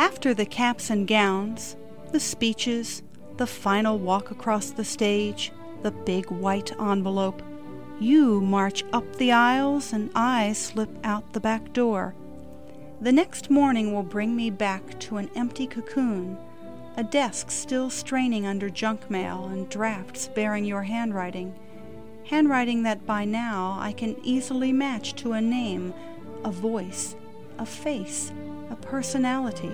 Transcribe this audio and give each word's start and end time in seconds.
After 0.00 0.32
the 0.32 0.46
caps 0.46 0.88
and 0.88 1.06
gowns, 1.06 1.76
the 2.10 2.20
speeches, 2.20 3.02
the 3.36 3.46
final 3.46 3.98
walk 3.98 4.30
across 4.30 4.70
the 4.70 4.82
stage, 4.82 5.52
the 5.82 5.90
big 5.90 6.30
white 6.30 6.72
envelope, 6.80 7.42
you 8.00 8.40
march 8.40 8.82
up 8.94 9.16
the 9.16 9.30
aisles 9.30 9.92
and 9.92 10.10
I 10.14 10.54
slip 10.54 10.88
out 11.04 11.34
the 11.34 11.38
back 11.38 11.74
door. 11.74 12.14
The 13.02 13.12
next 13.12 13.50
morning 13.50 13.92
will 13.92 14.02
bring 14.02 14.34
me 14.34 14.48
back 14.48 14.98
to 15.00 15.18
an 15.18 15.28
empty 15.36 15.66
cocoon, 15.66 16.38
a 16.96 17.04
desk 17.04 17.50
still 17.50 17.90
straining 17.90 18.46
under 18.46 18.70
junk 18.70 19.10
mail 19.10 19.50
and 19.52 19.68
drafts 19.68 20.28
bearing 20.28 20.64
your 20.64 20.84
handwriting, 20.84 21.54
handwriting 22.24 22.84
that 22.84 23.04
by 23.04 23.26
now 23.26 23.76
I 23.78 23.92
can 23.92 24.16
easily 24.22 24.72
match 24.72 25.14
to 25.16 25.34
a 25.34 25.42
name, 25.42 25.92
a 26.42 26.50
voice, 26.50 27.16
a 27.58 27.66
face, 27.66 28.32
a 28.70 28.76
personality. 28.76 29.72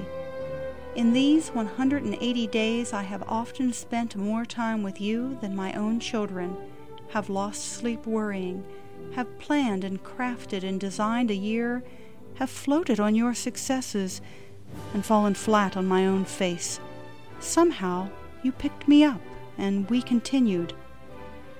In 0.94 1.12
these 1.12 1.50
180 1.50 2.46
days, 2.46 2.92
I 2.92 3.02
have 3.02 3.22
often 3.28 3.72
spent 3.72 4.16
more 4.16 4.46
time 4.46 4.82
with 4.82 5.00
you 5.00 5.36
than 5.42 5.54
my 5.54 5.74
own 5.74 6.00
children, 6.00 6.56
have 7.10 7.28
lost 7.28 7.64
sleep 7.64 8.06
worrying, 8.06 8.64
have 9.14 9.38
planned 9.38 9.84
and 9.84 10.02
crafted 10.02 10.62
and 10.62 10.80
designed 10.80 11.30
a 11.30 11.34
year, 11.34 11.84
have 12.36 12.50
floated 12.50 12.98
on 12.98 13.14
your 13.14 13.34
successes, 13.34 14.20
and 14.94 15.04
fallen 15.04 15.34
flat 15.34 15.76
on 15.76 15.86
my 15.86 16.06
own 16.06 16.24
face. 16.24 16.80
Somehow, 17.40 18.08
you 18.42 18.52
picked 18.52 18.88
me 18.88 19.04
up, 19.04 19.20
and 19.58 19.88
we 19.90 20.00
continued. 20.00 20.72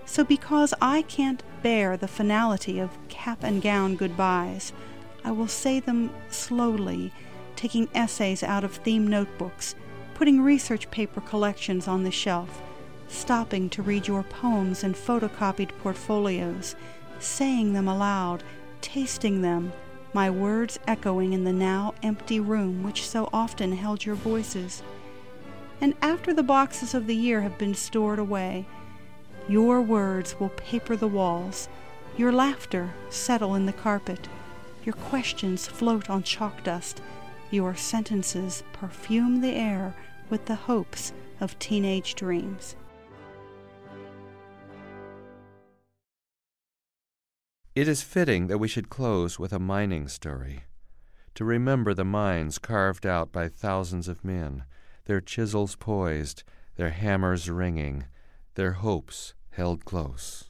So, 0.07 0.25
because 0.25 0.73
I 0.81 1.03
can't 1.03 1.43
bear 1.63 1.97
the 1.97 2.09
finality 2.09 2.79
of 2.79 2.97
cap 3.09 3.43
and 3.43 3.61
gown 3.61 3.97
goodbyes, 3.97 4.73
I 5.27 5.33
will 5.33 5.49
say 5.49 5.81
them 5.81 6.11
slowly, 6.31 7.13
taking 7.57 7.89
essays 7.93 8.45
out 8.45 8.63
of 8.63 8.77
theme 8.77 9.09
notebooks, 9.09 9.75
putting 10.15 10.41
research 10.41 10.89
paper 10.93 11.21
collections 11.21 11.89
on 11.89 12.05
the 12.05 12.13
shelf, 12.13 12.63
stopping 13.09 13.69
to 13.71 13.83
read 13.83 14.07
your 14.07 14.23
poems 14.23 14.85
and 14.85 14.95
photocopied 14.95 15.77
portfolios, 15.81 16.77
saying 17.19 17.73
them 17.73 17.89
aloud, 17.89 18.45
tasting 18.81 19.43
them, 19.43 19.73
my 20.13 20.31
words 20.31 20.79
echoing 20.87 21.33
in 21.33 21.43
the 21.43 21.53
now 21.53 21.93
empty 22.05 22.39
room 22.39 22.85
which 22.85 23.05
so 23.05 23.29
often 23.33 23.73
held 23.73 24.05
your 24.05 24.15
voices. 24.15 24.81
And 25.81 25.95
after 26.03 26.33
the 26.33 26.45
boxes 26.45 26.95
of 26.95 27.09
the 27.09 27.17
year 27.17 27.41
have 27.41 27.59
been 27.59 27.75
stored 27.75 28.21
away, 28.21 28.65
your 29.49 29.83
words 29.83 30.39
will 30.39 30.51
paper 30.51 30.95
the 30.95 31.09
walls, 31.09 31.69
your 32.17 32.31
laughter 32.31 32.95
settle 33.11 33.57
in 33.57 33.67
the 33.67 33.73
carpet 33.73 34.29
your 34.87 34.95
questions 34.95 35.67
float 35.67 36.09
on 36.09 36.23
chalk 36.23 36.63
dust. 36.63 37.03
Your 37.51 37.75
sentences 37.75 38.63
perfume 38.73 39.41
the 39.41 39.53
air 39.53 39.95
with 40.31 40.47
the 40.47 40.55
hopes 40.55 41.13
of 41.41 41.59
teenage 41.59 42.15
dreams. 42.15 42.77
It 47.75 47.89
is 47.89 48.03
fitting 48.03 48.47
that 48.47 48.59
we 48.59 48.69
should 48.69 48.89
close 48.89 49.39
with 49.39 49.53
a 49.53 49.59
mining 49.59 50.09
story, 50.09 50.63
to 51.35 51.45
remember 51.45 51.93
the 51.93 52.05
mines 52.05 52.59
carved 52.59 53.05
out 53.05 53.31
by 53.31 53.49
thousands 53.49 54.09
of 54.09 54.25
men, 54.25 54.65
their 55.05 55.21
chisels 55.21 55.77
poised, 55.77 56.43
their 56.77 56.91
hammers 56.91 57.51
ringing, 57.51 58.07
their 58.55 58.73
hopes 58.73 59.35
held 59.51 59.85
close. 59.85 60.49